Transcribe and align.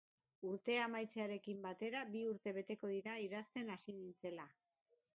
Urtea 0.51 0.79
amaitzearekin 0.85 1.61
batera 1.67 2.03
bi 2.17 2.25
urte 2.31 2.57
beteko 2.61 2.93
dira 2.97 3.21
idazten 3.29 3.73
hasi 3.79 3.99
nintzela. 4.03 4.53